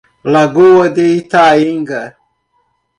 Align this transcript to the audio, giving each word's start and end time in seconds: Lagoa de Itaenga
Lagoa 0.33 0.87
de 0.95 1.05
Itaenga 1.19 2.01